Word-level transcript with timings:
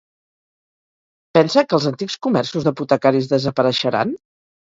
Pensa 1.39 1.65
que 1.67 1.77
els 1.79 1.85
antics 1.91 2.17
comerços 2.27 2.65
d'apotecaris 2.69 3.31
desapareixeran? 3.35 4.17